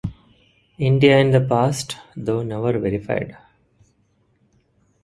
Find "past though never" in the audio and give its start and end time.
1.39-2.79